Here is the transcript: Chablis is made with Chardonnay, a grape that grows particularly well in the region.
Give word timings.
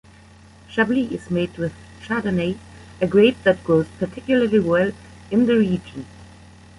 Chablis 0.67 1.11
is 1.11 1.29
made 1.29 1.55
with 1.59 1.73
Chardonnay, 2.01 2.57
a 3.01 3.05
grape 3.05 3.37
that 3.43 3.63
grows 3.63 3.85
particularly 3.99 4.59
well 4.59 4.93
in 5.29 5.45
the 5.45 5.55
region. 5.55 6.07